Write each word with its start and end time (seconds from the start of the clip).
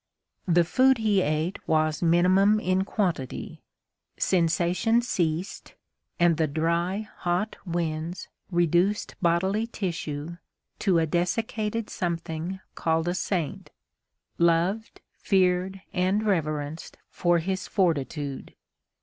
The 0.47 0.63
food 0.63 0.97
he 0.97 1.21
ate 1.21 1.59
was 1.67 2.01
minimum 2.01 2.59
in 2.59 2.85
quantity; 2.85 3.61
sensation 4.17 5.03
ceased, 5.03 5.75
and 6.19 6.37
the 6.37 6.47
dry, 6.47 7.07
hot 7.17 7.55
winds 7.67 8.27
reduced 8.49 9.13
bodily 9.21 9.67
tissue 9.67 10.37
to 10.79 10.97
a 10.97 11.05
dessicated 11.05 11.87
something 11.91 12.61
called 12.73 13.07
a 13.07 13.13
saint—loved, 13.13 15.01
feared 15.19 15.81
and 15.93 16.23
reverenced 16.25 16.97
for 17.11 17.37
his 17.37 17.67
fortitude. 17.67 18.55